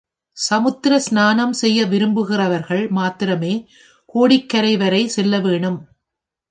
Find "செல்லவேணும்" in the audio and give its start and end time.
5.15-5.79